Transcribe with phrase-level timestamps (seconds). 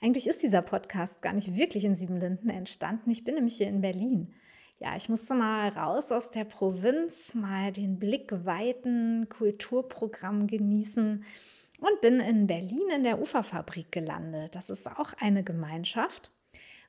[0.00, 3.10] eigentlich ist dieser Podcast gar nicht wirklich in Siebenlinden entstanden.
[3.10, 4.34] Ich bin nämlich hier in Berlin.
[4.78, 11.24] Ja, ich musste mal raus aus der Provinz, mal den Blick weiten, Kulturprogramm genießen
[11.80, 14.54] und bin in Berlin in der Uferfabrik gelandet.
[14.54, 16.30] Das ist auch eine Gemeinschaft.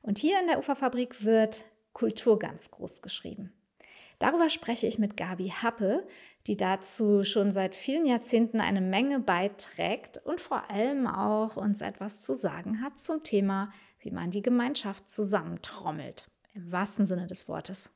[0.02, 3.52] Und hier in der Uferfabrik wird Kultur ganz groß geschrieben.
[4.20, 6.06] Darüber spreche ich mit Gabi Happe,
[6.46, 12.20] die dazu schon seit vielen Jahrzehnten eine Menge beiträgt und vor allem auch uns etwas
[12.20, 17.90] zu sagen hat zum Thema, wie man die Gemeinschaft zusammentrommelt, im wahrsten Sinne des Wortes.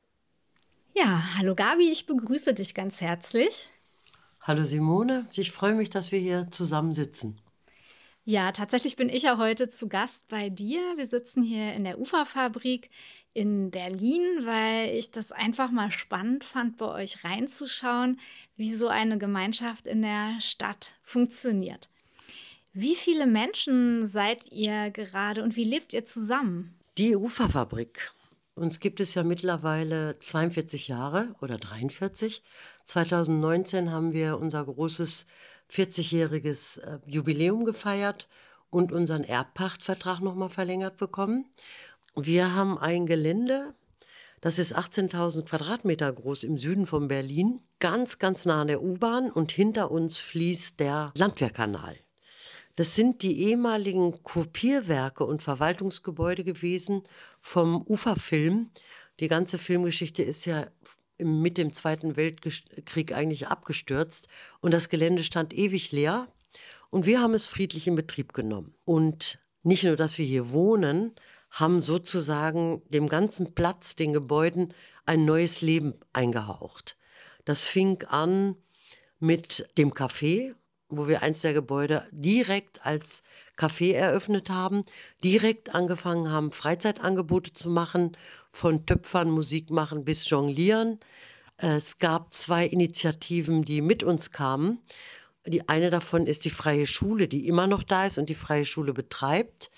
[0.95, 3.69] Ja, hallo Gabi, ich begrüße dich ganz herzlich.
[4.41, 7.39] Hallo Simone, ich freue mich, dass wir hier zusammensitzen.
[8.27, 10.81] Ja, tatsächlich bin ich ja heute zu Gast bei dir.
[10.97, 12.89] Wir sitzen hier in der Uferfabrik
[13.35, 18.19] in Berlin, weil ich das einfach mal spannend fand, bei euch reinzuschauen,
[18.57, 21.91] wie so eine Gemeinschaft in der Stadt funktioniert.
[22.73, 26.73] Wie viele Menschen seid ihr gerade und wie lebt ihr zusammen?
[26.97, 28.11] Die Uferfabrik.
[28.55, 32.41] Uns gibt es ja mittlerweile 42 Jahre oder 43.
[32.85, 35.27] 2019 haben wir unser großes
[35.71, 38.27] 40-jähriges äh, Jubiläum gefeiert
[38.69, 41.45] und unseren Erbpachtvertrag nochmal verlängert bekommen.
[42.15, 43.73] Wir haben ein Gelände,
[44.41, 49.31] das ist 18.000 Quadratmeter groß im Süden von Berlin, ganz, ganz nah an der U-Bahn
[49.31, 51.97] und hinter uns fließt der Landwehrkanal.
[52.75, 57.03] Das sind die ehemaligen Kopierwerke und Verwaltungsgebäude gewesen
[57.39, 58.69] vom Uferfilm.
[59.19, 60.67] Die ganze Filmgeschichte ist ja
[61.17, 64.27] mit dem Zweiten Weltkrieg eigentlich abgestürzt
[64.61, 66.27] und das Gelände stand ewig leer
[66.89, 68.73] und wir haben es friedlich in Betrieb genommen.
[68.85, 71.13] Und nicht nur, dass wir hier wohnen,
[71.49, 74.73] haben sozusagen dem ganzen Platz, den Gebäuden,
[75.05, 76.97] ein neues Leben eingehaucht.
[77.45, 78.55] Das fing an
[79.19, 80.55] mit dem Café,
[80.89, 83.23] wo wir eins der Gebäude direkt als
[83.57, 84.83] Café eröffnet haben,
[85.23, 88.17] direkt angefangen haben, Freizeitangebote zu machen,
[88.51, 90.99] von Töpfern, Musik machen bis Jonglieren.
[91.57, 94.79] Es gab zwei Initiativen, die mit uns kamen.
[95.47, 98.65] Die eine davon ist die Freie Schule, die immer noch da ist und die Freie
[98.65, 99.69] Schule betreibt.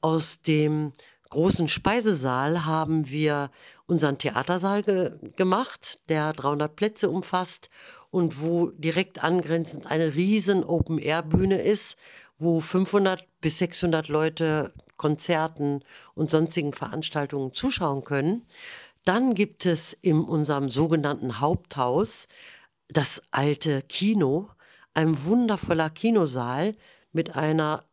[0.00, 0.92] Aus dem
[1.30, 3.50] großen Speisesaal haben wir
[3.86, 7.70] unseren Theatersaal ge gemacht, der 300 Plätze umfasst
[8.10, 11.96] und wo direkt angrenzend eine riesen Open-Air-Bühne ist,
[12.44, 15.82] wo 500 bis 600 Leute Konzerten
[16.14, 18.46] und sonstigen Veranstaltungen zuschauen können.
[19.04, 22.28] Dann gibt es in unserem sogenannten Haupthaus
[22.88, 24.50] das alte Kino,
[24.94, 26.76] ein wundervoller Kinosaal
[27.12, 27.84] mit einer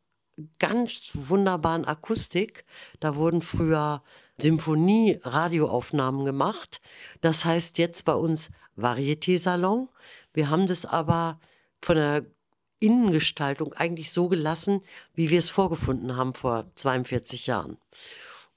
[0.59, 2.65] ganz wunderbaren Akustik.
[2.99, 4.03] Da wurden früher
[4.39, 6.81] Symphonie-Radioaufnahmen gemacht.
[7.21, 9.89] Das heißt jetzt bei uns Varieté-Salon.
[10.33, 11.39] Wir haben das aber
[11.81, 12.25] von der
[12.81, 14.81] Innengestaltung eigentlich so gelassen,
[15.13, 17.77] wie wir es vorgefunden haben vor 42 Jahren.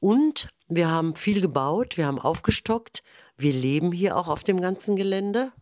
[0.01, 3.03] Und wir haben viel gebaut, wir haben aufgestockt,
[3.37, 5.53] wir leben hier auch auf dem ganzen Gelände.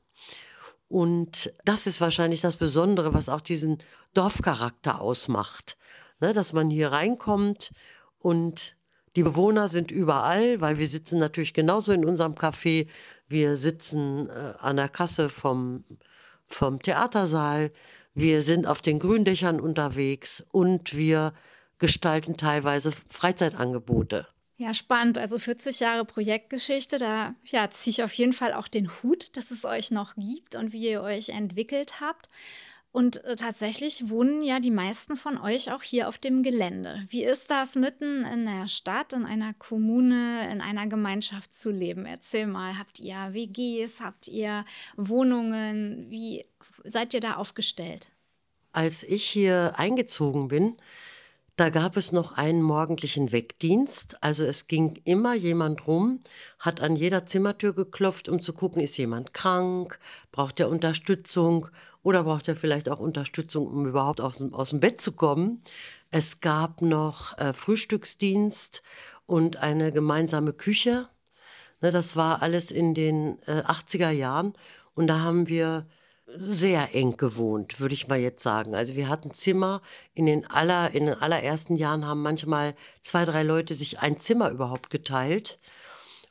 [0.89, 3.79] Und das ist wahrscheinlich das Besondere, was auch diesen
[4.15, 5.77] Dorfcharakter ausmacht.
[6.21, 7.73] Ne, dass man hier reinkommt
[8.21, 8.77] und
[9.17, 12.87] die Bewohner sind überall, weil wir sitzen natürlich genauso in unserem Café.
[13.27, 15.85] Wir sitzen äh, an der Kasse vom,
[16.47, 17.73] vom Theatersaal.
[18.15, 21.33] Wir sind auf den Gründächern unterwegs und wir
[21.79, 24.27] gestalten teilweise Freizeitangebote.
[24.63, 25.19] Ja, spannend.
[25.19, 29.51] Also 40 Jahre Projektgeschichte, da ja, ziehe ich auf jeden Fall auch den Hut, dass
[29.51, 32.29] es euch noch gibt und wie ihr euch entwickelt habt.
[32.93, 37.03] Und äh, tatsächlich wohnen ja die meisten von euch auch hier auf dem Gelände.
[37.09, 42.07] Wie ist das, mitten in der Stadt, in einer Kommune, in einer Gemeinschaft zu leben?
[42.07, 44.67] Erzähl mal, habt ihr WGs, habt ihr
[44.97, 46.09] Wohnungen?
[46.11, 46.45] Wie
[46.85, 48.12] seid ihr da aufgestellt?
[48.73, 50.77] Als ich hier eingezogen bin,
[51.57, 54.23] da gab es noch einen morgendlichen Wegdienst.
[54.23, 56.21] Also es ging immer jemand rum,
[56.59, 59.99] hat an jeder Zimmertür geklopft, um zu gucken, ist jemand krank,
[60.31, 61.69] braucht er Unterstützung
[62.03, 65.61] oder braucht er vielleicht auch Unterstützung, um überhaupt aus dem, aus dem Bett zu kommen.
[66.11, 68.83] Es gab noch äh, Frühstücksdienst
[69.27, 71.09] und eine gemeinsame Küche.
[71.83, 74.55] Ne, das war alles in den äh, 80er Jahren
[74.95, 75.87] und da haben wir
[76.37, 78.75] sehr eng gewohnt, würde ich mal jetzt sagen.
[78.75, 79.83] Also wir hatten Zimmer,
[80.15, 84.51] in den, aller, in den allerersten Jahren haben manchmal zwei, drei Leute sich ein Zimmer
[84.51, 85.59] überhaupt geteilt.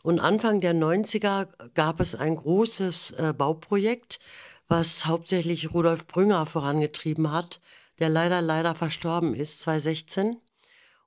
[0.04, 4.20] Und Anfang der 90er gab es ein großes äh, Bauprojekt,
[4.68, 7.60] was hauptsächlich Rudolf Brünger vorangetrieben hat,
[8.00, 10.38] der leider, leider verstorben ist, 2016.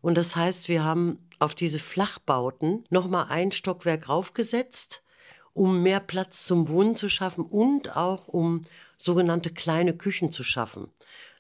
[0.01, 5.03] Und das heißt, wir haben auf diese Flachbauten nochmal ein Stockwerk raufgesetzt,
[5.55, 8.63] um mehr Platz zum Wohnen zu schaffen und auch um
[8.97, 10.89] sogenannte kleine Küchen zu schaffen.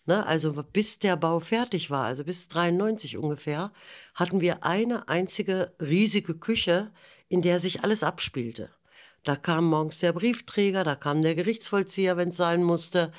[0.07, 3.73] Ne, also bis der Bau fertig war, also bis 93 ungefähr,
[4.15, 6.91] hatten wir eine einzige riesige Küche,
[7.29, 8.69] in der sich alles abspielte.
[9.25, 13.13] Da kam morgens der Briefträger, da kam der Gerichtsvollzieher, wenn es sein musste.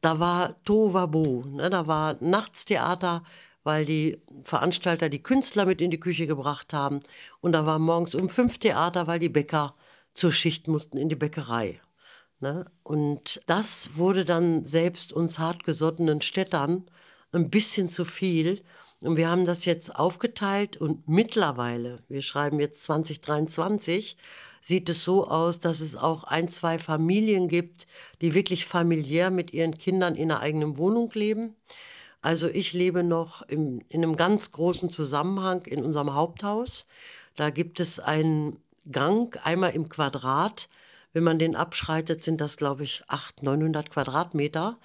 [0.00, 3.22] Da war Tovabo, ne, da war Nachtstheater,
[3.62, 7.00] weil die Veranstalter die Künstler mit in die Küche gebracht haben.
[7.42, 9.74] Und da war morgens um fünf Theater, weil die Bäcker
[10.14, 11.80] zur Schicht mussten in die Bäckerei.
[12.40, 12.64] Ne?
[12.82, 16.86] Und das wurde dann selbst uns hartgesottenen Städtern
[17.32, 18.62] ein bisschen zu viel.
[19.00, 24.16] Und wir haben das jetzt aufgeteilt und mittlerweile, wir schreiben jetzt 2023,
[24.62, 27.86] sieht es so aus, dass es auch ein, zwei Familien gibt,
[28.22, 31.54] die wirklich familiär mit ihren Kindern in einer eigenen Wohnung leben.
[32.22, 36.86] Also ich lebe noch im, in einem ganz großen Zusammenhang in unserem Haupthaus.
[37.36, 38.56] Da gibt es einen
[38.90, 40.68] Gang einmal im Quadrat.
[41.12, 44.78] Wenn man den abschreitet, sind das, glaube ich, 800, 900 Quadratmeter.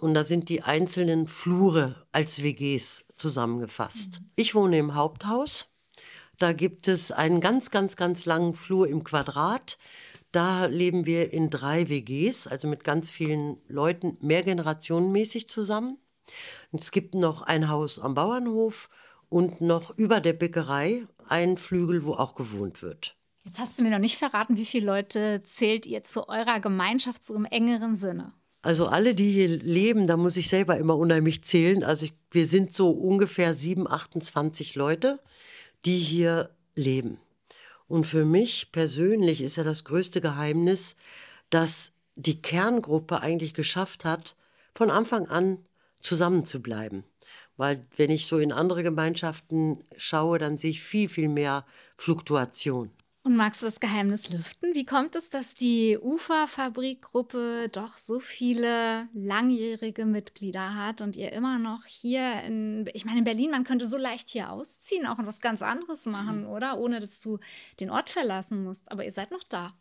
[0.00, 4.20] Und da sind die einzelnen Flure als WGs zusammengefasst.
[4.20, 4.30] Mhm.
[4.36, 5.68] Ich wohne im Haupthaus.
[6.38, 9.76] Da gibt es einen ganz, ganz, ganz langen Flur im Quadrat.
[10.30, 15.98] Da leben wir in drei WGs, also mit ganz vielen Leuten, mehrgenerationenmäßig zusammen.
[16.70, 18.88] Und es gibt noch ein Haus am Bauernhof
[19.28, 23.17] und noch über der Bäckerei einen Flügel, wo auch gewohnt wird.
[23.44, 27.24] Jetzt hast du mir noch nicht verraten, wie viele Leute zählt ihr zu eurer Gemeinschaft
[27.24, 28.32] so im engeren Sinne?
[28.62, 31.84] Also alle, die hier leben, da muss ich selber immer unheimlich zählen.
[31.84, 35.20] Also ich, wir sind so ungefähr 7, 28 Leute,
[35.84, 37.18] die hier leben.
[37.86, 40.96] Und für mich persönlich ist ja das größte Geheimnis,
[41.50, 44.36] dass die Kerngruppe eigentlich geschafft hat,
[44.74, 45.64] von Anfang an
[46.00, 47.04] zusammenzubleiben.
[47.56, 51.64] Weil wenn ich so in andere Gemeinschaften schaue, dann sehe ich viel, viel mehr
[51.96, 52.90] Fluktuation.
[53.28, 54.72] Und magst du das Geheimnis lüften?
[54.72, 61.58] Wie kommt es, dass die Uferfabrikgruppe doch so viele langjährige Mitglieder hat und ihr immer
[61.58, 65.42] noch hier in, ich meine, in Berlin, man könnte so leicht hier ausziehen, auch was
[65.42, 66.48] ganz anderes machen, mhm.
[66.48, 66.78] oder?
[66.78, 67.38] Ohne dass du
[67.80, 68.90] den Ort verlassen musst.
[68.90, 69.74] Aber ihr seid noch da.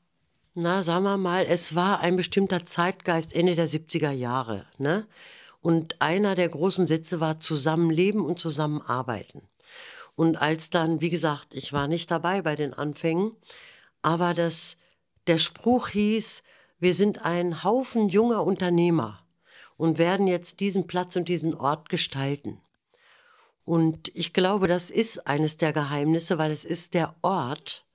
[0.54, 4.66] Na, sagen wir mal, es war ein bestimmter Zeitgeist Ende der 70er Jahre.
[4.78, 5.08] Ne?
[5.62, 9.44] Und einer der großen Sätze war Zusammenleben und Zusammenarbeiten.
[10.18, 13.34] Und als dann, wie gesagt, ich war nicht dabei bei den Anfängen,
[14.02, 14.76] aber das,
[15.28, 16.42] der Spruch hieß,
[16.80, 19.24] wir sind ein Haufen junger Unternehmer
[19.78, 22.60] und werden jetzt diesen Platz und diesen Ort gestalten.
[23.64, 27.86] Und ich glaube, das ist eines der Geheimnisse, weil es ist der Ort,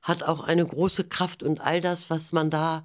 [0.00, 2.84] hat auch eine große Kraft und all das, was man da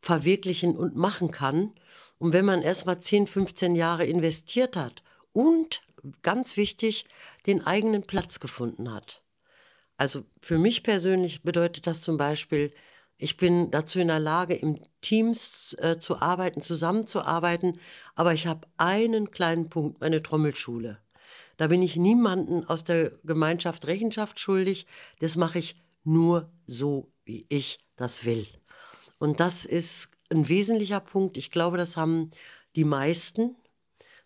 [0.00, 1.74] verwirklichen und machen kann.
[2.16, 5.02] Und wenn man erst mal 10, 15 Jahre investiert hat
[5.34, 5.82] und
[6.22, 7.04] ganz wichtig,
[7.46, 9.22] den eigenen Platz gefunden hat.
[9.96, 12.72] Also für mich persönlich bedeutet das zum Beispiel,
[13.18, 17.78] ich bin dazu in der Lage, im Teams äh, zu arbeiten, zusammenzuarbeiten,
[18.14, 20.98] aber ich habe einen kleinen Punkt, meine Trommelschule.
[21.58, 24.86] Da bin ich niemanden aus der Gemeinschaft Rechenschaft schuldig.
[25.18, 28.46] Das mache ich nur so, wie ich das will.
[29.18, 31.36] Und das ist ein wesentlicher Punkt.
[31.36, 32.30] Ich glaube, das haben
[32.76, 33.56] die meisten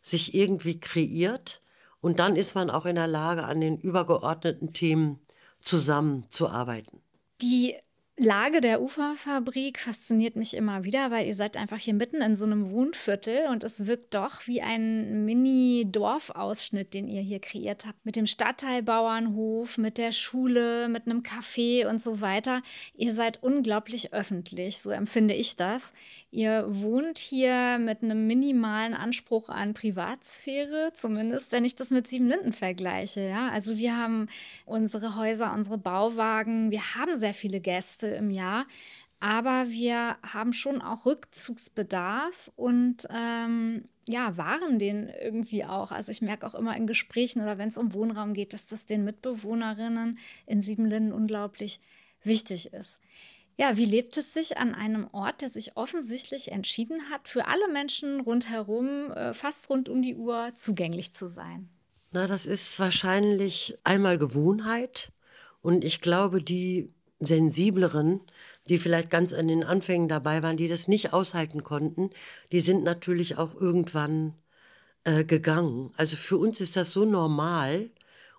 [0.00, 1.60] sich irgendwie kreiert.
[2.04, 5.20] Und dann ist man auch in der Lage, an den übergeordneten Themen
[5.60, 7.00] zusammenzuarbeiten.
[7.40, 7.76] Die
[8.16, 12.46] Lage der Uferfabrik fasziniert mich immer wieder, weil ihr seid einfach hier mitten in so
[12.46, 18.06] einem Wohnviertel und es wirkt doch wie ein Mini-Dorfausschnitt, den ihr hier kreiert habt.
[18.06, 22.62] Mit dem Stadtteilbauernhof, mit der Schule, mit einem Café und so weiter.
[22.94, 25.92] Ihr seid unglaublich öffentlich, so empfinde ich das.
[26.30, 32.52] Ihr wohnt hier mit einem minimalen Anspruch an Privatsphäre, zumindest wenn ich das mit Siebenlinden
[32.52, 33.22] vergleiche.
[33.28, 33.48] Ja?
[33.50, 34.28] Also wir haben
[34.66, 38.03] unsere Häuser, unsere Bauwagen, wir haben sehr viele Gäste.
[38.04, 38.66] Gäste im Jahr.
[39.20, 45.92] Aber wir haben schon auch Rückzugsbedarf und ähm, ja, waren den irgendwie auch.
[45.92, 48.84] Also ich merke auch immer in Gesprächen oder wenn es um Wohnraum geht, dass das
[48.84, 51.80] den Mitbewohnerinnen in Siebenlinden unglaublich
[52.22, 53.00] wichtig ist.
[53.56, 57.68] Ja, wie lebt es sich an einem Ort, der sich offensichtlich entschieden hat, für alle
[57.72, 61.70] Menschen rundherum, äh, fast rund um die Uhr zugänglich zu sein?
[62.10, 65.12] Na, das ist wahrscheinlich einmal Gewohnheit
[65.62, 66.92] und ich glaube, die
[67.26, 68.20] sensibleren,
[68.68, 72.10] die vielleicht ganz an den Anfängen dabei waren, die das nicht aushalten konnten,
[72.52, 74.34] die sind natürlich auch irgendwann
[75.04, 75.92] äh, gegangen.
[75.96, 77.90] Also für uns ist das so normal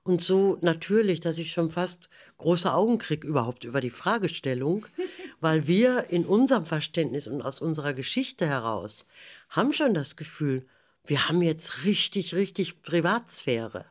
[0.03, 4.85] und so natürlich, dass ich schon fast große Augen kriege überhaupt über die Fragestellung,
[5.41, 9.05] weil wir in unserem Verständnis und aus unserer Geschichte heraus
[9.49, 10.65] haben schon das Gefühl,
[11.05, 13.85] wir haben jetzt richtig, richtig Privatsphäre.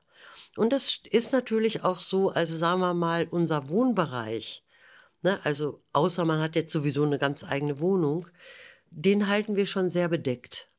[0.57, 4.64] Und das ist natürlich auch so, also sagen wir mal, unser Wohnbereich,
[5.25, 8.29] ne, also außer man hat jetzt sowieso eine ganz eigene Wohnung,
[8.91, 10.71] den halten wir schon sehr bedeckt.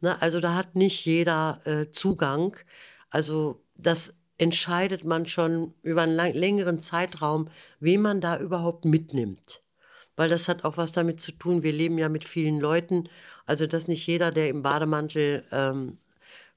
[0.00, 2.56] Ne, also da hat nicht jeder äh, Zugang.
[3.10, 7.48] Also das entscheidet man schon über einen lang, längeren Zeitraum,
[7.80, 9.62] wen man da überhaupt mitnimmt.
[10.16, 13.08] Weil das hat auch was damit zu tun, wir leben ja mit vielen Leuten.
[13.46, 15.98] Also dass nicht jeder, der im Bademantel ähm,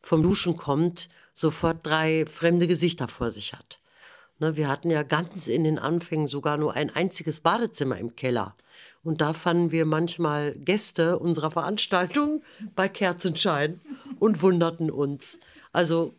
[0.01, 3.80] vom Duschen kommt, sofort drei fremde Gesichter vor sich hat.
[4.41, 8.55] Ne, wir hatten ja ganz in den Anfängen sogar nur ein einziges Badezimmer im Keller.
[9.03, 12.41] Und da fanden wir manchmal Gäste unserer Veranstaltung
[12.75, 13.79] bei Kerzenschein
[14.17, 15.37] und wunderten uns.
[15.71, 16.15] Also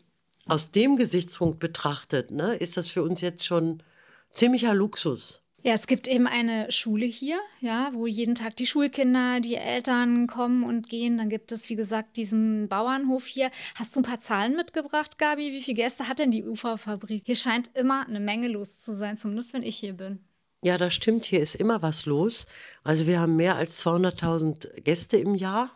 [0.47, 3.83] aus dem Gesichtspunkt betrachtet, ne, ist das für uns jetzt schon
[4.31, 5.43] ziemlicher Luxus.
[5.64, 10.26] Ja, es gibt eben eine Schule hier, ja, wo jeden Tag die Schulkinder, die Eltern
[10.26, 11.19] kommen und gehen.
[11.19, 13.49] Dann gibt es, wie gesagt, diesen Bauernhof hier.
[13.76, 15.52] Hast du ein paar Zahlen mitgebracht, Gabi?
[15.52, 17.23] Wie viele Gäste hat denn die Uferfabrik?
[17.26, 20.19] Hier scheint immer eine Menge los zu sein, zumindest wenn ich hier bin.
[20.64, 21.26] Ja, das stimmt.
[21.26, 22.47] Hier ist immer was los.
[22.83, 25.71] Also wir haben mehr als 200.000 Gäste im Jahr.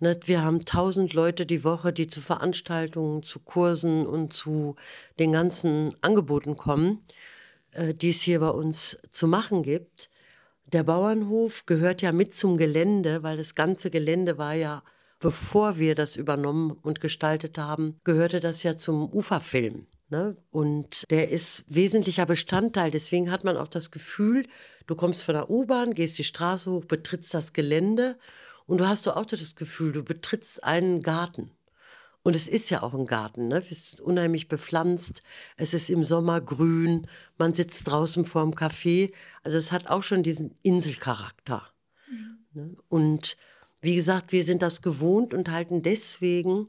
[0.00, 4.76] Ne, wir haben 1000 Leute die Woche, die zu Veranstaltungen, zu Kursen und zu
[5.18, 7.00] den ganzen Angeboten kommen.
[7.72, 10.10] Äh, die es hier bei uns zu machen gibt.
[10.72, 14.82] Der Bauernhof gehört ja mit zum Gelände, weil das ganze Gelände war ja,
[15.20, 19.86] bevor wir das übernommen und gestaltet haben, gehörte das ja zum Uferfilm.
[20.08, 20.36] Ne?
[20.50, 22.90] Und der ist wesentlicher Bestandteil.
[22.90, 24.46] Deswegen hat man auch das Gefühl,
[24.86, 28.18] du kommst von der U-Bahn, gehst die Straße hoch, betrittst das Gelände
[28.66, 31.50] und du hast auch das Gefühl, du betrittst einen Garten.
[32.24, 33.58] Und es ist ja auch ein Garten, ne?
[33.58, 35.22] Es ist unheimlich bepflanzt.
[35.56, 37.06] Es ist im Sommer grün.
[37.36, 39.12] Man sitzt draußen vorm Café.
[39.42, 41.66] Also es hat auch schon diesen Inselcharakter.
[42.08, 42.38] Mhm.
[42.52, 42.76] Ne?
[42.88, 43.36] Und
[43.80, 46.68] wie gesagt, wir sind das gewohnt und halten deswegen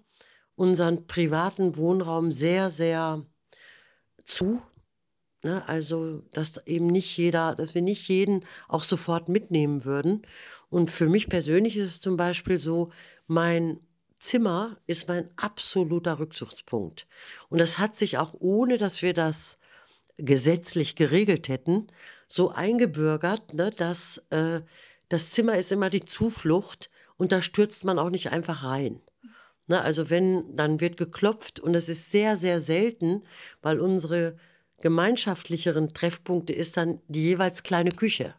[0.56, 3.24] unseren privaten Wohnraum sehr, sehr
[4.24, 4.62] zu.
[5.44, 5.68] Ne?
[5.68, 10.26] Also, dass eben nicht jeder, dass wir nicht jeden auch sofort mitnehmen würden.
[10.70, 12.92] Und für mich persönlich ist es zum Beispiel so,
[13.28, 13.80] mein
[14.24, 17.08] Zimmer ist mein absoluter Rückzugspunkt.
[17.50, 19.58] Und das hat sich auch ohne, dass wir das
[20.18, 21.88] gesetzlich geregelt hätten,
[22.28, 24.62] so eingebürgert, ne, dass äh,
[25.10, 29.02] das Zimmer ist immer die Zuflucht und da stürzt man auch nicht einfach rein.
[29.68, 33.24] Ne, also wenn, dann wird geklopft und das ist sehr, sehr selten,
[33.62, 34.38] weil unsere
[34.82, 38.36] gemeinschaftlicheren Treffpunkte ist dann die jeweils kleine Küche.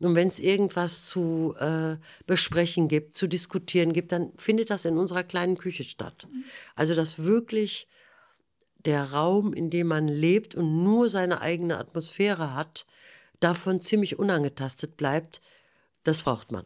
[0.00, 4.98] Und wenn es irgendwas zu äh, besprechen gibt, zu diskutieren gibt, dann findet das in
[4.98, 6.26] unserer kleinen Küche statt.
[6.74, 7.88] Also dass wirklich
[8.84, 12.86] der Raum, in dem man lebt und nur seine eigene Atmosphäre hat,
[13.40, 15.40] davon ziemlich unangetastet bleibt,
[16.04, 16.64] das braucht man.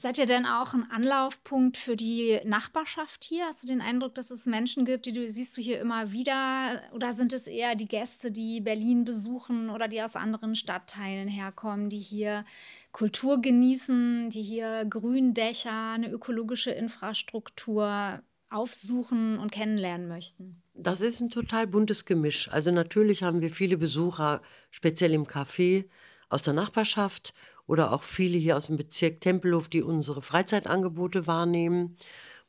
[0.00, 3.44] Seid ihr denn auch ein Anlaufpunkt für die Nachbarschaft hier?
[3.44, 6.80] Hast du den Eindruck, dass es Menschen gibt, die du siehst du hier immer wieder?
[6.94, 11.90] Oder sind es eher die Gäste, die Berlin besuchen oder die aus anderen Stadtteilen herkommen,
[11.90, 12.46] die hier
[12.92, 20.62] Kultur genießen, die hier Gründächer, eine ökologische Infrastruktur aufsuchen und kennenlernen möchten?
[20.72, 22.48] Das ist ein total buntes Gemisch.
[22.50, 24.40] Also natürlich haben wir viele Besucher,
[24.70, 25.84] speziell im Café,
[26.30, 27.34] aus der Nachbarschaft
[27.70, 31.96] oder auch viele hier aus dem Bezirk Tempelhof, die unsere Freizeitangebote wahrnehmen,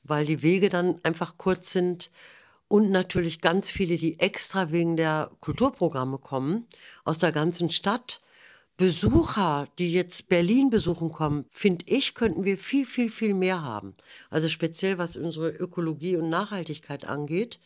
[0.02, 2.10] weil die Wege dann einfach kurz sind.
[2.68, 6.66] Und natürlich ganz viele, die extra wegen der Kulturprogramme kommen,
[7.04, 8.20] aus der ganzen Stadt.
[8.78, 13.94] Besucher, die jetzt Berlin besuchen kommen, finde ich, könnten wir viel, viel, viel mehr haben.
[14.32, 17.60] Also speziell was unsere Ökologie und Nachhaltigkeit angeht.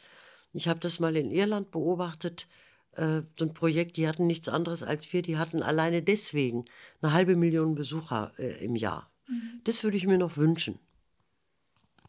[0.52, 2.48] Ich habe das mal in Irland beobachtet
[2.96, 6.66] äh, so ein Projekt, die hatten nichts anderes als wir, die hatten alleine deswegen
[7.02, 9.12] eine halbe Million Besucher äh, im Jahr.
[9.28, 9.62] Mhm.
[9.64, 10.80] Das würde ich mir noch wünschen.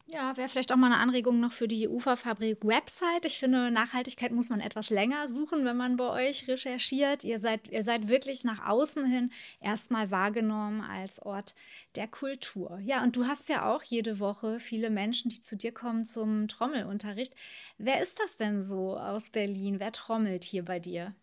[0.09, 3.25] Ja, wäre vielleicht auch mal eine Anregung noch für die Uferfabrik-Website.
[3.25, 7.25] Ich finde, Nachhaltigkeit muss man etwas länger suchen, wenn man bei euch recherchiert.
[7.25, 11.55] Ihr seid, ihr seid wirklich nach außen hin erstmal wahrgenommen als Ort
[11.97, 12.79] der Kultur.
[12.81, 16.47] Ja, und du hast ja auch jede Woche viele Menschen, die zu dir kommen zum
[16.47, 17.33] Trommelunterricht.
[17.77, 19.81] Wer ist das denn so aus Berlin?
[19.81, 21.15] Wer trommelt hier bei dir?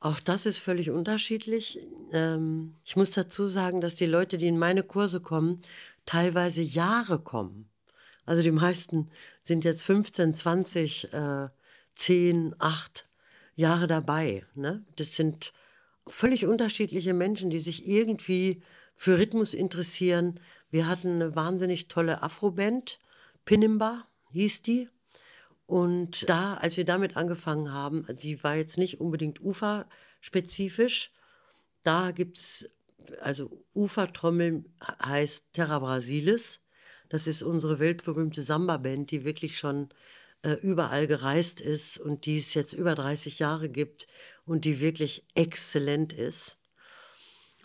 [0.00, 1.78] Auch das ist völlig unterschiedlich.
[2.12, 5.60] Ähm, ich muss dazu sagen, dass die Leute, die in meine Kurse kommen,
[6.06, 7.68] teilweise Jahre kommen.
[8.24, 9.10] Also die meisten
[9.42, 11.48] sind jetzt 15, 20, äh,
[11.94, 13.08] 10, 8
[13.56, 14.44] Jahre dabei.
[14.54, 14.84] Ne?
[14.96, 15.52] Das sind
[16.06, 18.62] völlig unterschiedliche Menschen, die sich irgendwie
[18.94, 20.40] für Rhythmus interessieren.
[20.70, 22.98] Wir hatten eine wahnsinnig tolle Afro-Band,
[23.44, 24.88] Pinimba hieß die.
[25.66, 31.10] Und da, als wir damit angefangen haben, die war jetzt nicht unbedingt uferspezifisch,
[31.82, 32.70] da gibt es,
[33.20, 34.68] also Ufertrommeln
[35.04, 36.60] heißt Terra Brasilis.
[37.12, 39.90] Das ist unsere weltberühmte Samba-Band, die wirklich schon
[40.40, 44.06] äh, überall gereist ist und die es jetzt über 30 Jahre gibt
[44.46, 46.56] und die wirklich exzellent ist.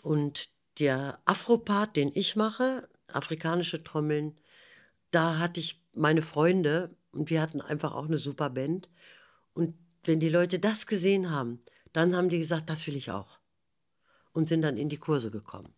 [0.02, 0.50] Und
[0.80, 4.38] der Afropart, den ich mache, afrikanische Trommeln,
[5.12, 8.90] da hatte ich meine Freunde und wir hatten einfach auch eine super Band.
[9.54, 9.74] Und
[10.04, 11.62] wenn die Leute das gesehen haben,
[11.94, 13.38] dann haben die gesagt, das will ich auch.
[14.32, 15.72] Und sind dann in die Kurse gekommen.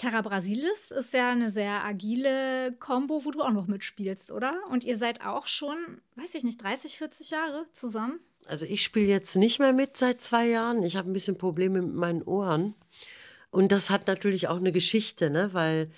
[0.00, 4.58] Terra Brasilis ist ja eine sehr agile Combo, wo du auch noch mitspielst, oder?
[4.70, 5.76] Und ihr seid auch schon,
[6.16, 8.18] weiß ich nicht, 30, 40 Jahre zusammen?
[8.46, 10.82] Also ich spiele jetzt nicht mehr mit seit zwei Jahren.
[10.84, 12.74] Ich habe ein bisschen Probleme mit meinen Ohren.
[13.50, 15.50] Und das hat natürlich auch eine Geschichte, ne?
[15.52, 15.90] weil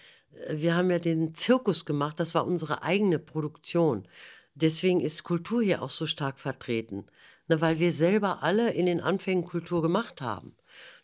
[0.48, 4.08] äh, wir haben ja den Zirkus gemacht, das war unsere eigene Produktion.
[4.56, 7.06] Deswegen ist Kultur hier auch so stark vertreten,
[7.46, 7.60] ne?
[7.60, 10.56] weil wir selber alle in den Anfängen Kultur gemacht haben.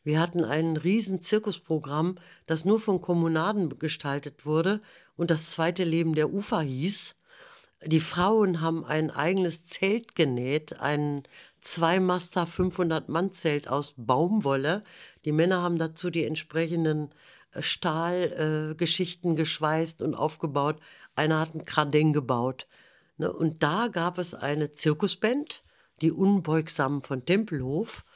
[0.09, 4.81] Wir hatten ein riesen Zirkusprogramm, das nur von Kommunaden gestaltet wurde
[5.19, 7.15] und das zweite Leben der Ufer hieß.
[7.85, 11.25] Die Frauen haben ein eigenes Zelt genäht, ein
[11.61, 14.83] Zweimaster 500-Mann-Zelt aus Baumwolle.
[15.27, 17.11] Die Männer haben dazu die entsprechenden
[17.53, 20.81] äh, Stahlgeschichten äh, geschweißt und aufgebaut.
[21.17, 22.67] Einer hat einen Kradeng gebaut.
[23.19, 23.31] Ne?
[23.31, 25.63] Und da gab es eine Zirkusband,
[26.01, 28.07] die Unbeugsamen von Tempelhof.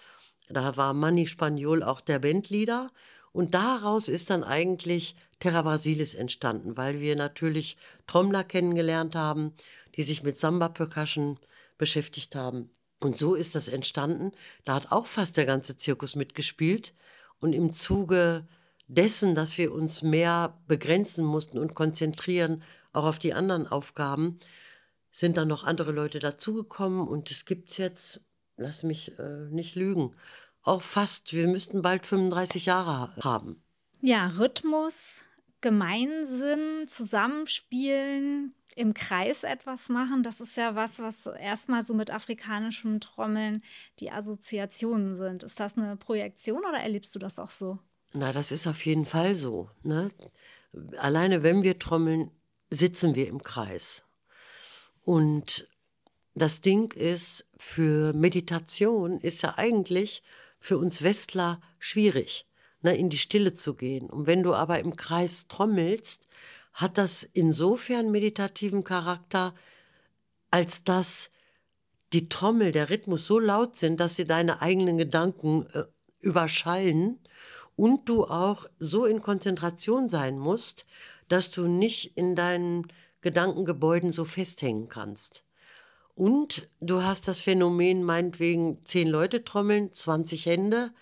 [0.49, 2.91] Da war Manny Spaniol auch der Bandleader.
[3.33, 9.55] Und daraus ist dann eigentlich Terra Brasilis entstanden, weil wir natürlich Trommler kennengelernt haben,
[9.97, 11.39] die sich mit Samba Percussion
[11.79, 12.71] beschäftigt haben.
[13.01, 14.33] Und so ist das entstanden.
[14.65, 16.95] Da hat auch fast der ganze Zirkus mitgespielt.
[17.41, 18.47] Und im Zuge
[18.87, 24.39] dessen, dass wir uns mehr begrenzen mussten und konzentrieren, auch auf die anderen Aufgaben,
[25.11, 27.09] sind dann noch andere Leute dazugekommen.
[27.09, 28.21] Und es gibt jetzt,
[28.57, 30.13] lass mich äh, nicht lügen,
[30.63, 33.63] auch fast, wir müssten bald 35 Jahre haben.
[34.01, 35.23] Ja, Rhythmus,
[35.61, 43.01] Gemeinsinn, Zusammenspielen, im Kreis etwas machen, das ist ja was, was erstmal so mit afrikanischen
[43.01, 43.63] Trommeln
[43.99, 45.43] die Assoziationen sind.
[45.43, 47.79] Ist das eine Projektion oder erlebst du das auch so?
[48.13, 49.71] Na, das ist auf jeden Fall so.
[49.83, 50.11] Ne?
[50.99, 52.31] Alleine wenn wir trommeln,
[52.71, 54.05] sitzen wir im Kreis.
[55.05, 55.67] Und
[56.35, 60.23] das Ding ist, für Meditation ist ja eigentlich
[60.59, 62.47] für uns Westler schwierig,
[62.83, 64.09] ne, in die Stille zu gehen.
[64.09, 66.27] Und wenn du aber im Kreis trommelst,
[66.73, 69.55] hat das insofern meditativen Charakter,
[70.51, 71.31] als dass
[72.13, 75.85] die Trommel, der Rhythmus so laut sind, dass sie deine eigenen Gedanken äh,
[76.21, 77.19] überschallen
[77.77, 80.87] und du auch so in Konzentration sein musst,
[81.29, 82.87] dass du nicht in deinen
[83.23, 85.43] Gedankengebäuden so festhängen kannst.
[86.15, 90.93] Und du hast das Phänomen, meinetwegen zehn Leute trommeln, 20 Hände.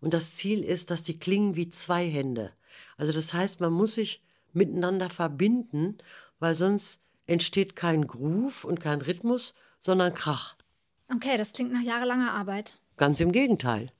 [0.00, 2.52] Und das Ziel ist, dass die klingen wie zwei Hände.
[2.96, 5.98] Also das heißt, man muss sich miteinander verbinden,
[6.38, 10.56] weil sonst entsteht kein Groove und kein Rhythmus, sondern Krach.
[11.12, 12.78] Okay, das klingt nach jahrelanger Arbeit.
[12.96, 13.90] Ganz im Gegenteil.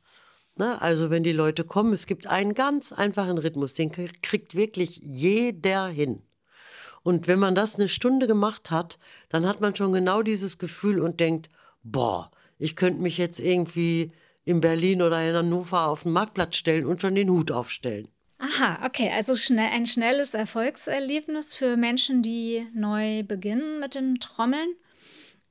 [0.56, 0.80] Ne?
[0.80, 5.88] Also wenn die Leute kommen, es gibt einen ganz einfachen Rhythmus, den kriegt wirklich jeder
[5.88, 6.22] hin.
[7.02, 11.00] Und wenn man das eine Stunde gemacht hat, dann hat man schon genau dieses Gefühl
[11.00, 11.48] und denkt,
[11.82, 14.12] boah, ich könnte mich jetzt irgendwie
[14.44, 18.08] in Berlin oder in Hannover auf den Marktplatz stellen und schon den Hut aufstellen.
[18.38, 24.74] Aha, okay, also schnell, ein schnelles Erfolgserlebnis für Menschen, die neu beginnen mit dem Trommeln.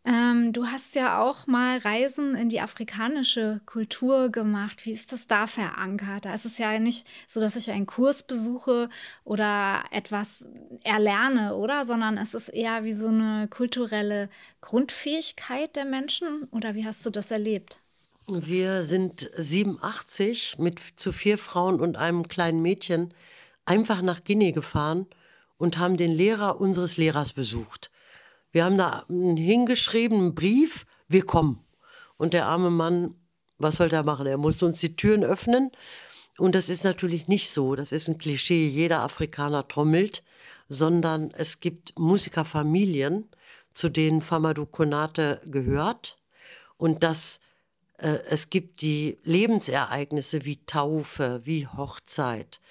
[0.05, 4.85] Ähm, du hast ja auch mal Reisen in die afrikanische Kultur gemacht.
[4.85, 6.25] Wie ist das da verankert?
[6.25, 8.89] Da ist es ja nicht so, dass ich einen Kurs besuche
[9.25, 10.45] oder etwas
[10.83, 11.83] erlerne, oder?
[11.83, 14.29] Sondern es ist eher wie so eine kulturelle
[14.61, 16.47] Grundfähigkeit der Menschen.
[16.51, 17.79] Oder wie hast du das erlebt?
[18.27, 23.13] Wir sind 87 mit zu vier Frauen und einem kleinen Mädchen
[23.65, 25.07] einfach nach Guinea gefahren
[25.57, 27.91] und haben den Lehrer unseres Lehrers besucht.
[28.51, 31.63] Wir haben da einen hingeschriebenen Brief, wir kommen.
[32.17, 33.15] Und der arme Mann,
[33.57, 34.25] was soll der machen?
[34.25, 35.71] Er musste uns die Türen öffnen.
[36.37, 37.75] Und das ist natürlich nicht so.
[37.75, 38.67] Das ist ein Klischee.
[38.67, 40.23] Jeder Afrikaner trommelt,
[40.67, 43.27] sondern es gibt Musikerfamilien,
[43.73, 46.17] zu denen Famadou Konate gehört.
[46.77, 47.39] Und das,
[47.97, 52.61] äh, es gibt die Lebensereignisse wie Taufe, wie Hochzeit.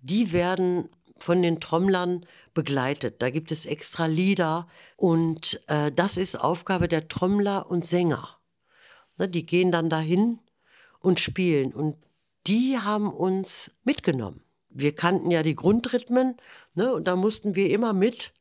[0.00, 3.22] Die werden von den Trommlern begleitet.
[3.22, 8.38] Da gibt es extra Lieder und äh, das ist Aufgabe der Trommler und Sänger.
[9.18, 10.40] Ne, die gehen dann dahin
[11.00, 11.96] und spielen und
[12.46, 14.42] die haben uns mitgenommen.
[14.78, 16.36] wir kannten ja die Grundrhythmen,
[16.74, 16.92] ne?
[16.92, 18.32] Und da mussten wir immer mit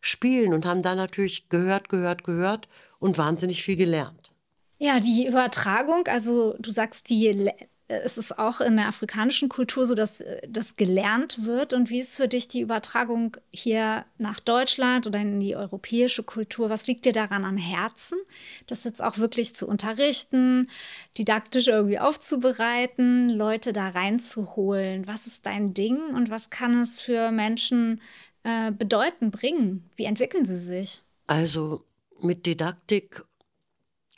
[0.00, 4.32] spielen und haben da natürlich gehört, gehört, gehört und wahnsinnig viel gelernt.
[4.78, 7.50] Ja, die Übertragung, also du sagst, die
[7.88, 11.72] es ist auch in der afrikanischen Kultur so, dass das gelernt wird.
[11.72, 16.68] Und wie ist für dich die Übertragung hier nach Deutschland oder in die europäische Kultur?
[16.68, 18.18] Was liegt dir daran am Herzen,
[18.66, 20.68] das jetzt auch wirklich zu unterrichten,
[21.16, 25.06] didaktisch irgendwie aufzubereiten, Leute da reinzuholen?
[25.06, 28.02] Was ist dein Ding und was kann es für Menschen
[28.42, 29.88] äh, bedeuten, bringen?
[29.96, 31.02] Wie entwickeln sie sich?
[31.26, 31.84] Also
[32.20, 33.24] mit Didaktik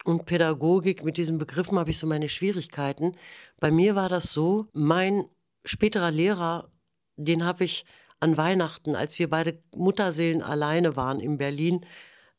[0.04, 3.16] und Pädagogik, mit diesen Begriffen habe ich so meine Schwierigkeiten.
[3.58, 5.26] Bei mir war das so, mein
[5.64, 6.70] späterer Lehrer,
[7.16, 7.84] den habe ich
[8.18, 11.84] an Weihnachten, als wir beide Mutterseelen alleine waren in Berlin,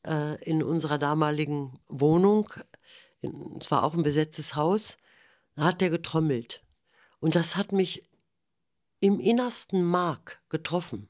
[0.06, 2.50] äh, in unserer damaligen Wohnung,
[3.60, 4.98] es war auch ein besetztes Haus,
[5.56, 6.64] da hat der getrommelt.
[7.20, 8.10] Und das hat mich
[9.00, 11.10] im innersten Mark getroffen.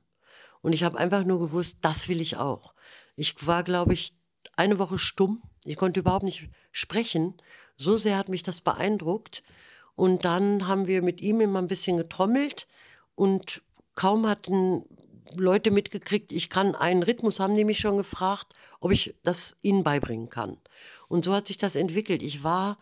[0.61, 2.73] Und ich habe einfach nur gewusst, das will ich auch.
[3.15, 4.13] Ich war, glaube ich,
[4.55, 7.35] eine Woche stumm ich konnte überhaupt nicht sprechen.
[7.77, 9.43] So sehr hat mich das beeindruckt.
[9.95, 12.67] Und dann haben wir mit ihm immer ein bisschen getrommelt
[13.15, 13.61] und
[13.95, 14.83] kaum hatten
[15.35, 19.83] Leute mitgekriegt, ich kann einen Rhythmus, haben die mich schon gefragt, ob ich das ihnen
[19.83, 20.57] beibringen kann.
[21.07, 22.21] Und so hat sich das entwickelt.
[22.23, 22.79] Ich war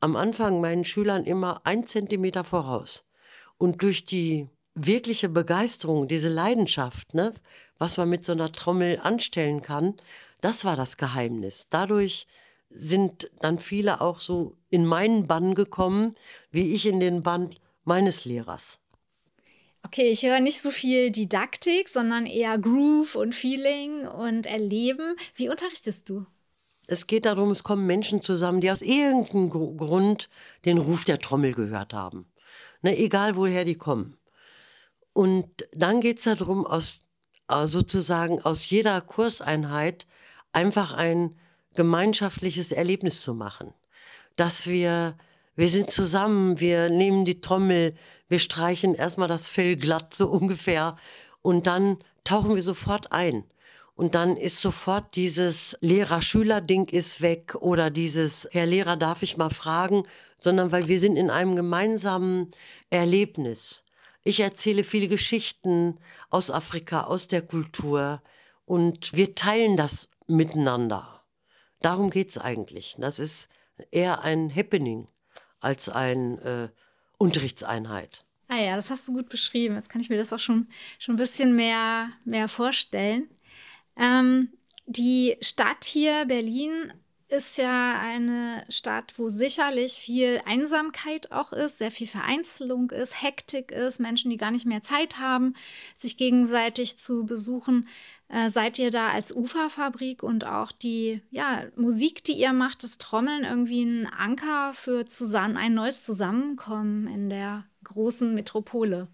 [0.00, 3.04] am Anfang meinen Schülern immer ein Zentimeter voraus.
[3.58, 7.34] Und durch die wirkliche Begeisterung, diese Leidenschaft, ne,
[7.78, 9.94] was man mit so einer Trommel anstellen kann,
[10.40, 11.66] das war das Geheimnis.
[11.68, 12.26] Dadurch
[12.70, 16.14] sind dann viele auch so in meinen Bann gekommen,
[16.50, 17.54] wie ich in den Bann
[17.84, 18.78] meines Lehrers.
[19.84, 25.16] Okay, ich höre nicht so viel Didaktik, sondern eher Groove und Feeling und Erleben.
[25.34, 26.24] Wie unterrichtest du?
[26.86, 30.28] Es geht darum, es kommen Menschen zusammen, die aus irgendeinem Grund
[30.64, 32.26] den Ruf der Trommel gehört haben.
[32.82, 34.16] Ne, egal woher die kommen.
[35.12, 37.02] Und dann geht es darum, aus,
[37.48, 40.06] äh, sozusagen aus jeder Kurseinheit
[40.52, 41.36] einfach ein
[41.74, 43.72] gemeinschaftliches Erlebnis zu machen.
[44.36, 45.16] Dass wir,
[45.56, 47.94] wir sind zusammen, wir nehmen die Trommel,
[48.28, 50.96] wir streichen erstmal das Fell glatt so ungefähr
[51.42, 53.44] und dann tauchen wir sofort ein.
[53.94, 59.50] Und dann ist sofort dieses Lehrer-Schüler-Ding ist weg oder dieses Herr Lehrer, darf ich mal
[59.50, 60.04] fragen,
[60.38, 62.50] sondern weil wir sind in einem gemeinsamen
[62.88, 63.84] Erlebnis.
[64.24, 65.98] Ich erzähle viele Geschichten
[66.30, 68.22] aus Afrika, aus der Kultur
[68.64, 71.24] und wir teilen das miteinander.
[71.80, 72.96] Darum geht es eigentlich.
[72.98, 73.48] Das ist
[73.90, 75.08] eher ein Happening
[75.60, 76.80] als eine äh,
[77.18, 78.24] Unterrichtseinheit.
[78.48, 79.74] Ah ja, das hast du gut beschrieben.
[79.74, 83.28] Jetzt kann ich mir das auch schon, schon ein bisschen mehr, mehr vorstellen.
[83.96, 84.52] Ähm,
[84.86, 86.92] die Stadt hier, Berlin,
[87.32, 93.72] ist ja eine Stadt, wo sicherlich viel Einsamkeit auch ist, sehr viel Vereinzelung ist, Hektik
[93.72, 95.54] ist, Menschen, die gar nicht mehr Zeit haben,
[95.94, 97.88] sich gegenseitig zu besuchen.
[98.28, 102.98] Äh, seid ihr da als Uferfabrik und auch die ja, Musik, die ihr macht, das
[102.98, 109.08] Trommeln irgendwie ein Anker für zusammen, ein neues Zusammenkommen in der großen Metropole?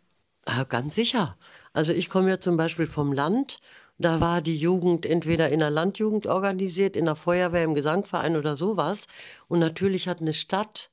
[0.47, 1.37] Ja, ganz sicher.
[1.73, 3.61] Also ich komme ja zum Beispiel vom Land
[3.99, 8.55] da war die Jugend entweder in der Landjugend organisiert, in der Feuerwehr, im Gesangverein oder
[8.55, 9.07] sowas.
[9.49, 10.91] Und natürlich hat eine Stadt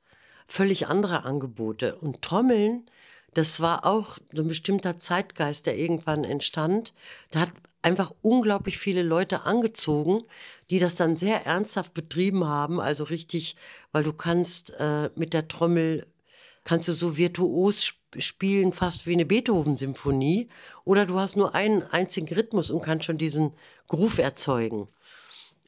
[0.47, 1.95] völlig andere Angebote.
[1.95, 2.89] Und Trommeln,
[3.35, 6.93] das war auch so ein bestimmter Zeitgeist, der irgendwann entstand.
[7.29, 7.51] Da hat
[7.83, 10.23] einfach unglaublich viele Leute angezogen,
[10.71, 12.79] die das dann sehr ernsthaft betrieben haben.
[12.79, 13.55] Also richtig,
[13.91, 16.07] weil du kannst äh, mit der Trommel,
[16.63, 20.49] kannst du so virtuos spielen spielen fast wie eine Beethoven-Symphonie
[20.83, 23.53] oder du hast nur einen einzigen Rhythmus und kannst schon diesen
[23.87, 24.87] Groove erzeugen.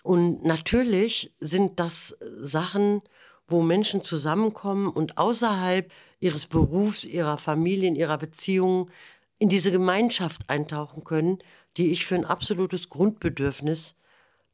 [0.04, 3.02] Und natürlich sind das Sachen,
[3.48, 8.92] wo Menschen zusammenkommen und außerhalb ihres Berufs, ihrer Familien, ihrer Beziehungen
[9.40, 11.40] in diese Gemeinschaft eintauchen können,
[11.78, 13.96] die ich für ein absolutes Grundbedürfnis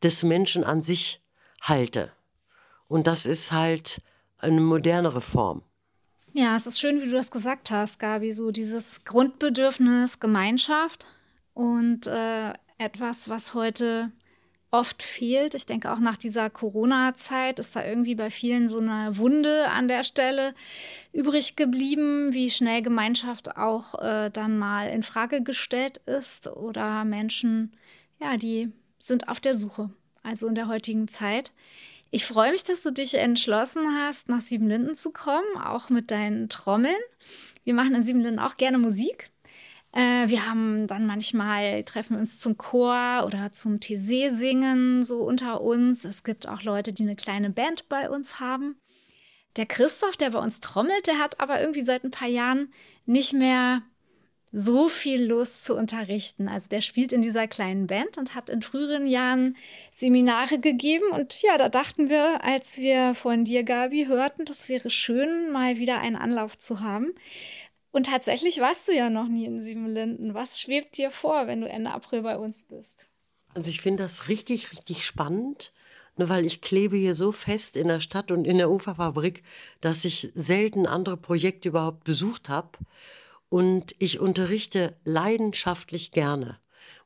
[0.04, 1.22] des Menschen an sich
[1.62, 2.12] halte.
[2.88, 4.02] Und das ist halt
[4.38, 5.64] eine modernere Form.
[6.36, 11.06] Ja, es ist schön, wie du das gesagt hast, Gabi, so dieses Grundbedürfnis Gemeinschaft
[11.54, 14.12] und äh, etwas, was heute
[14.72, 15.54] oft fehlt.
[15.54, 19.88] Ich denke auch nach dieser Corona-Zeit ist da irgendwie bei vielen so eine Wunde an
[19.88, 20.56] der Stelle
[21.12, 27.74] übrig geblieben, wie schnell Gemeinschaft auch äh, dann mal in Frage gestellt ist oder Menschen,
[28.20, 29.92] ja, die sind auf der Suche.
[30.24, 31.52] Also in der heutigen Zeit.
[32.16, 36.48] Ich freue mich, dass du dich entschlossen hast, nach Siebenlinden zu kommen, auch mit deinen
[36.48, 36.94] Trommeln.
[37.64, 39.32] Wir machen in Siebenlinden auch gerne Musik.
[39.94, 45.62] Äh, wir haben dann manchmal, treffen uns zum Chor oder zum TC singen, so unter
[45.62, 46.06] uns.
[46.06, 48.76] Es gibt auch Leute, die eine kleine Band bei uns haben.
[49.56, 52.72] Der Christoph, der bei uns trommelt, der hat aber irgendwie seit ein paar Jahren
[53.08, 53.82] nicht mehr
[54.56, 56.48] so viel Lust zu unterrichten.
[56.48, 59.58] Also der spielt in dieser kleinen Band und hat in früheren Jahren
[59.92, 61.12] Seminare gegeben.
[61.12, 65.80] Und ja, da dachten wir, als wir von dir, Gabi, hörten, das wäre schön, mal
[65.80, 67.16] wieder einen Anlauf zu haben.
[67.92, 70.36] Und tatsächlich warst du ja noch nie in Siebenlinden.
[70.36, 73.10] Was schwebt dir vor, wenn du Ende April bei uns bist?
[73.56, 75.74] Also ich finde das richtig, richtig spannend,
[76.16, 79.42] nur weil ich klebe hier so fest in der Stadt und in der Uferfabrik,
[79.82, 82.70] dass ich selten andere Projekte überhaupt besucht habe.
[83.54, 86.58] Und ich unterrichte leidenschaftlich gerne,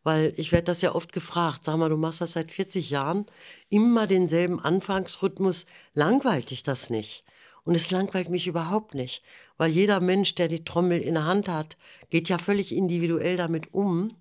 [0.03, 1.65] weil ich werde das ja oft gefragt.
[1.65, 3.25] Sag mal, du machst das seit 40 Jahren,
[3.67, 5.65] immer denselben Anfangsrhythmus.
[5.93, 7.25] Langweilt dich das nicht?
[7.65, 9.23] Und es langweilt mich überhaupt nicht,
[9.57, 11.75] weil jeder Mensch, der die Trommel in der Hand hat,
[12.11, 14.15] geht ja völlig individuell damit um.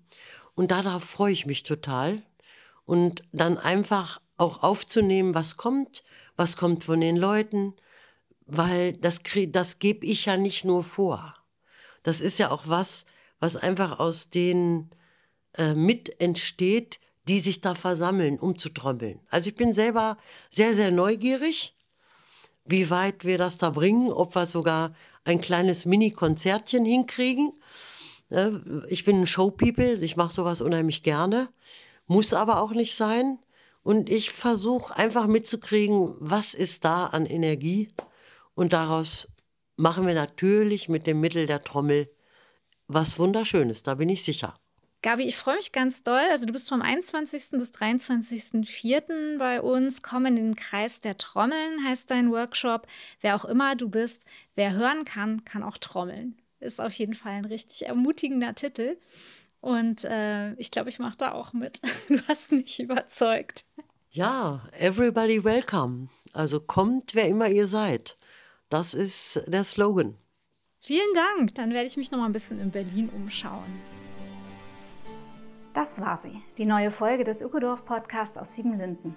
[0.53, 2.23] Und darauf freue ich mich total.
[2.83, 6.03] Und dann einfach auch aufzunehmen, was kommt,
[6.35, 7.73] was kommt von den Leuten,
[8.45, 11.37] weil das, das gebe ich ja nicht nur vor
[12.07, 13.05] das ist ja auch was,
[13.41, 14.89] was einfach aus denen
[15.57, 19.19] äh, mit entsteht, die sich da versammeln, um zu trommeln.
[19.29, 20.15] Also ich bin selber
[20.49, 21.75] sehr, sehr neugierig,
[22.63, 27.51] wie weit wir das da bringen, ob wir sogar ein kleines Mini-Konzertchen hinkriegen.
[28.87, 31.49] Ich bin ein Showpeople, ich mache sowas unheimlich gerne,
[32.05, 33.37] muss aber auch nicht sein.
[33.83, 37.89] Und ich versuche einfach mitzukriegen, was ist da an Energie
[38.55, 39.27] und daraus
[39.77, 42.09] machen wir natürlich mit dem Mittel der Trommel
[42.87, 44.57] was Wunderschönes, da bin ich sicher.
[45.03, 46.23] Gabi, ich freue mich ganz doll.
[46.31, 47.51] Also du bist vom 21.
[47.51, 49.37] bis 23.04.
[49.37, 50.01] bei uns.
[50.01, 52.87] Komm in den Kreis der Trommeln, heißt dein Workshop.
[53.21, 56.37] Wer auch immer du bist, wer hören kann, kann auch trommeln.
[56.59, 58.97] Ist auf jeden Fall ein richtig ermutigender Titel.
[59.61, 61.79] Und äh, ich glaube, ich mache da auch mit.
[62.07, 63.65] Du hast mich überzeugt.
[64.09, 66.07] Ja, everybody welcome.
[66.33, 68.17] Also kommt, wer immer ihr seid.
[68.69, 70.17] Das ist der Slogan.
[70.81, 71.55] Vielen Dank.
[71.55, 73.81] Dann werde ich mich noch mal ein bisschen in Berlin umschauen.
[75.73, 79.15] Das war sie, die neue Folge des Ökodorf Podcasts aus Siebenlinden.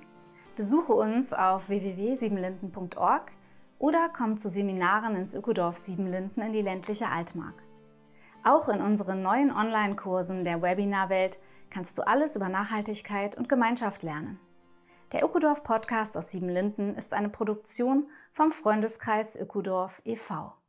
[0.54, 3.32] Besuche uns auf www.siebenlinden.org
[3.80, 7.54] oder komm zu Seminaren ins Ökodorf Siebenlinden in die ländliche Altmark.
[8.44, 11.38] Auch in unseren neuen Online-Kursen der Webinarwelt
[11.70, 14.38] kannst du alles über Nachhaltigkeit und Gemeinschaft lernen.
[15.12, 20.59] Der Ökodorf Podcast aus Siebenlinden ist eine Produktion vom Freundeskreis Ökodorf e.V.